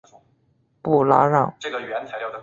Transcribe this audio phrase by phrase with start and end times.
[0.81, 1.55] 布拉让。